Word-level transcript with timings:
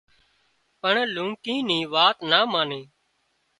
پڻ 0.81 0.95
لونڪي 1.15 1.55
نِي 1.67 1.79
وات 1.93 2.17
نا 2.29 2.39
ماني 2.51 2.81